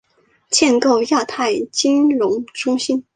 [0.49, 3.05] 建构亚太金融中心